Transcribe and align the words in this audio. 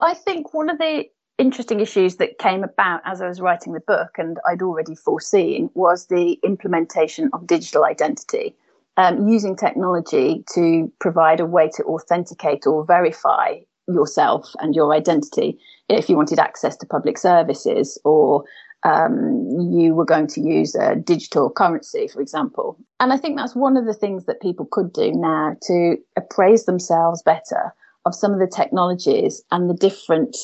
I 0.00 0.14
think 0.14 0.52
one 0.52 0.68
of 0.68 0.78
the 0.78 1.04
interesting 1.38 1.80
issues 1.80 2.16
that 2.16 2.38
came 2.38 2.64
about 2.64 3.02
as 3.04 3.20
I 3.20 3.28
was 3.28 3.40
writing 3.40 3.72
the 3.72 3.80
book, 3.80 4.18
and 4.18 4.38
I'd 4.46 4.62
already 4.62 4.94
foreseen, 4.94 5.70
was 5.74 6.06
the 6.06 6.38
implementation 6.44 7.30
of 7.32 7.46
digital 7.46 7.84
identity. 7.84 8.54
Um, 8.98 9.28
using 9.28 9.56
technology 9.56 10.42
to 10.54 10.90
provide 11.00 11.38
a 11.38 11.44
way 11.44 11.68
to 11.76 11.84
authenticate 11.84 12.66
or 12.66 12.82
verify 12.82 13.56
yourself 13.86 14.54
and 14.58 14.74
your 14.74 14.94
identity 14.94 15.58
if 15.90 16.08
you 16.08 16.16
wanted 16.16 16.38
access 16.38 16.78
to 16.78 16.86
public 16.86 17.18
services 17.18 17.98
or 18.04 18.44
um, 18.84 19.46
you 19.70 19.94
were 19.94 20.06
going 20.06 20.26
to 20.28 20.40
use 20.40 20.74
a 20.74 20.96
digital 20.96 21.50
currency, 21.50 22.08
for 22.08 22.22
example. 22.22 22.78
And 22.98 23.12
I 23.12 23.18
think 23.18 23.36
that's 23.36 23.54
one 23.54 23.76
of 23.76 23.84
the 23.84 23.92
things 23.92 24.24
that 24.24 24.40
people 24.40 24.66
could 24.70 24.94
do 24.94 25.12
now 25.12 25.56
to 25.64 25.96
appraise 26.16 26.64
themselves 26.64 27.22
better 27.22 27.74
of 28.06 28.14
some 28.14 28.32
of 28.32 28.38
the 28.38 28.46
technologies 28.46 29.42
and 29.50 29.68
the 29.68 29.74
different 29.74 30.36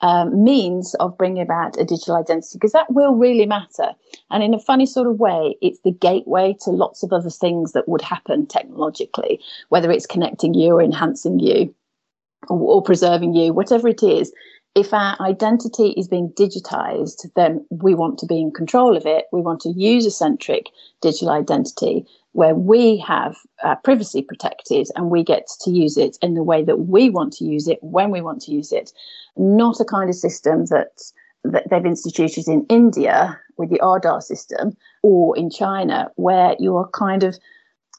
um, 0.00 0.42
means 0.42 0.94
of 0.94 1.16
bringing 1.18 1.42
about 1.42 1.78
a 1.78 1.84
digital 1.84 2.16
identity, 2.16 2.56
because 2.56 2.72
that 2.72 2.90
will 2.90 3.14
really 3.14 3.46
matter. 3.46 3.92
And 4.30 4.42
in 4.42 4.54
a 4.54 4.58
funny 4.58 4.86
sort 4.86 5.06
of 5.06 5.20
way, 5.20 5.56
it's 5.60 5.80
the 5.84 5.92
gateway 5.92 6.56
to 6.62 6.70
lots 6.70 7.02
of 7.02 7.12
other 7.12 7.30
things 7.30 7.72
that 7.72 7.86
would 7.86 8.00
happen 8.00 8.46
technologically, 8.46 9.40
whether 9.68 9.90
it's 9.90 10.06
connecting 10.06 10.54
you 10.54 10.72
or 10.72 10.82
enhancing 10.82 11.38
you 11.38 11.74
or, 12.48 12.58
or 12.58 12.82
preserving 12.82 13.34
you, 13.34 13.52
whatever 13.52 13.86
it 13.86 14.02
is 14.02 14.32
if 14.74 14.94
our 14.94 15.16
identity 15.20 15.88
is 15.96 16.06
being 16.06 16.30
digitized, 16.30 17.28
then 17.34 17.66
we 17.70 17.94
want 17.94 18.18
to 18.18 18.26
be 18.26 18.40
in 18.40 18.52
control 18.52 18.96
of 18.96 19.04
it. 19.04 19.24
We 19.32 19.40
want 19.40 19.64
a 19.64 19.70
user 19.70 20.10
centric 20.10 20.70
digital 21.00 21.30
identity 21.30 22.06
where 22.32 22.54
we 22.54 22.96
have 22.98 23.36
uh, 23.62 23.74
privacy 23.76 24.22
protected 24.22 24.86
and 24.94 25.10
we 25.10 25.24
get 25.24 25.48
to 25.60 25.70
use 25.70 25.96
it 25.96 26.16
in 26.22 26.34
the 26.34 26.42
way 26.42 26.62
that 26.62 26.80
we 26.80 27.10
want 27.10 27.32
to 27.32 27.44
use 27.44 27.66
it 27.66 27.78
when 27.82 28.10
we 28.10 28.20
want 28.20 28.40
to 28.42 28.52
use 28.52 28.72
it, 28.72 28.92
not 29.36 29.80
a 29.80 29.84
kind 29.84 30.08
of 30.08 30.16
system 30.16 30.66
that 30.66 31.00
that 31.42 31.68
they've 31.70 31.86
instituted 31.86 32.46
in 32.48 32.66
India 32.68 33.38
with 33.56 33.70
the 33.70 33.78
Aadhaar 33.78 34.22
system 34.22 34.76
or 35.02 35.36
in 35.38 35.50
China 35.50 36.10
where 36.16 36.54
you 36.58 36.76
are 36.76 36.88
kind 36.88 37.22
of 37.22 37.38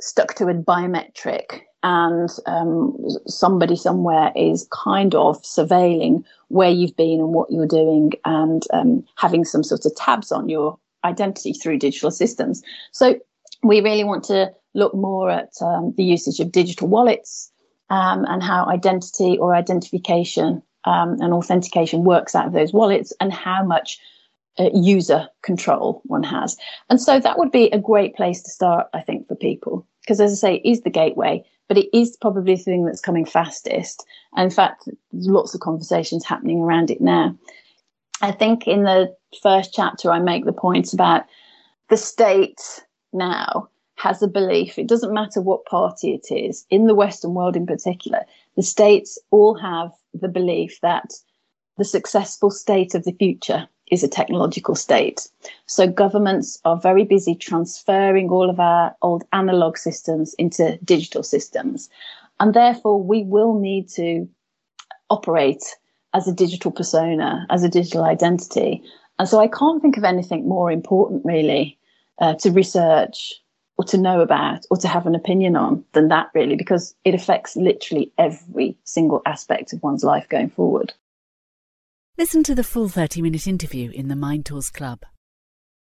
stuck 0.00 0.34
to 0.34 0.48
a 0.48 0.54
biometric 0.54 1.60
and 1.82 2.28
um, 2.46 2.96
somebody 3.26 3.76
somewhere 3.76 4.32
is 4.34 4.66
kind 4.72 5.14
of 5.14 5.40
surveilling 5.42 6.24
where 6.48 6.70
you've 6.70 6.96
been 6.96 7.20
and 7.20 7.32
what 7.32 7.50
you're 7.50 7.66
doing 7.66 8.12
and 8.24 8.64
um, 8.72 9.04
having 9.16 9.44
some 9.44 9.62
sort 9.62 9.86
of 9.86 9.94
tabs 9.94 10.32
on 10.32 10.48
your 10.48 10.76
identity 11.04 11.52
through 11.52 11.78
digital 11.78 12.10
systems. 12.10 12.62
So 12.90 13.20
we 13.62 13.80
really 13.80 14.04
want 14.04 14.24
to 14.24 14.50
look 14.74 14.94
more 14.94 15.30
at 15.30 15.50
um, 15.60 15.94
the 15.96 16.04
usage 16.04 16.40
of 16.40 16.52
digital 16.52 16.88
wallets 16.88 17.50
um, 17.90 18.24
and 18.26 18.42
how 18.42 18.66
identity 18.66 19.38
or 19.38 19.54
identification 19.54 20.62
um, 20.84 21.20
and 21.20 21.32
authentication 21.32 22.04
works 22.04 22.34
out 22.34 22.46
of 22.46 22.52
those 22.52 22.72
wallets 22.72 23.12
and 23.20 23.32
how 23.32 23.64
much 23.64 23.98
uh, 24.58 24.70
user 24.74 25.28
control 25.42 26.02
one 26.04 26.22
has. 26.22 26.56
And 26.90 27.00
so 27.00 27.18
that 27.20 27.38
would 27.38 27.50
be 27.50 27.70
a 27.70 27.78
great 27.78 28.14
place 28.14 28.42
to 28.42 28.50
start, 28.50 28.88
I 28.94 29.00
think, 29.00 29.26
for 29.26 29.34
people. 29.34 29.86
Because 30.02 30.20
as 30.20 30.32
I 30.32 30.36
say, 30.36 30.54
is 30.64 30.82
the 30.82 30.90
gateway 30.90 31.44
but 31.68 31.76
it 31.76 31.88
is 31.96 32.16
probably 32.16 32.56
the 32.56 32.62
thing 32.62 32.84
that's 32.84 33.00
coming 33.00 33.26
fastest. 33.26 34.04
And 34.34 34.44
in 34.44 34.50
fact, 34.50 34.88
there's 35.12 35.28
lots 35.28 35.54
of 35.54 35.60
conversations 35.60 36.24
happening 36.24 36.60
around 36.60 36.90
it 36.90 37.00
now. 37.00 37.36
I 38.22 38.32
think 38.32 38.66
in 38.66 38.82
the 38.82 39.14
first 39.42 39.72
chapter, 39.74 40.10
I 40.10 40.18
make 40.18 40.44
the 40.44 40.52
point 40.52 40.92
about 40.92 41.24
the 41.90 41.96
state 41.96 42.82
now 43.12 43.68
has 43.96 44.22
a 44.22 44.28
belief, 44.28 44.78
it 44.78 44.86
doesn't 44.86 45.12
matter 45.12 45.40
what 45.40 45.64
party 45.66 46.14
it 46.14 46.32
is, 46.32 46.64
in 46.70 46.86
the 46.86 46.94
Western 46.94 47.34
world 47.34 47.56
in 47.56 47.66
particular, 47.66 48.24
the 48.56 48.62
states 48.62 49.18
all 49.30 49.54
have 49.54 49.90
the 50.14 50.28
belief 50.28 50.80
that 50.82 51.12
the 51.78 51.84
successful 51.84 52.50
state 52.50 52.94
of 52.94 53.04
the 53.04 53.12
future 53.12 53.68
is 53.90 54.02
a 54.02 54.08
technological 54.08 54.74
state. 54.74 55.28
So 55.66 55.86
governments 55.86 56.60
are 56.64 56.76
very 56.76 57.04
busy 57.04 57.34
transferring 57.34 58.28
all 58.28 58.50
of 58.50 58.60
our 58.60 58.94
old 59.02 59.24
analog 59.32 59.78
systems 59.78 60.34
into 60.34 60.78
digital 60.84 61.22
systems. 61.22 61.88
And 62.40 62.54
therefore, 62.54 63.02
we 63.02 63.24
will 63.24 63.58
need 63.58 63.88
to 63.90 64.28
operate 65.10 65.64
as 66.14 66.28
a 66.28 66.34
digital 66.34 66.70
persona, 66.70 67.46
as 67.50 67.62
a 67.62 67.68
digital 67.68 68.04
identity. 68.04 68.82
And 69.18 69.28
so 69.28 69.40
I 69.40 69.48
can't 69.48 69.80
think 69.80 69.96
of 69.96 70.04
anything 70.04 70.48
more 70.48 70.70
important, 70.70 71.24
really, 71.24 71.77
uh, 72.20 72.34
to 72.34 72.50
research 72.50 73.34
or 73.76 73.84
to 73.84 73.98
know 73.98 74.20
about 74.20 74.66
or 74.70 74.76
to 74.76 74.88
have 74.88 75.06
an 75.06 75.14
opinion 75.14 75.56
on 75.56 75.84
than 75.92 76.08
that, 76.08 76.30
really, 76.34 76.56
because 76.56 76.94
it 77.04 77.14
affects 77.14 77.56
literally 77.56 78.12
every 78.18 78.76
single 78.84 79.22
aspect 79.24 79.72
of 79.72 79.82
one's 79.82 80.04
life 80.04 80.28
going 80.28 80.50
forward. 80.50 80.92
Listen 82.18 82.42
to 82.42 82.54
the 82.54 82.64
full 82.64 82.88
30 82.88 83.22
minute 83.22 83.46
interview 83.46 83.90
in 83.92 84.08
the 84.08 84.16
Mind 84.16 84.44
Tools 84.44 84.70
Club. 84.70 85.04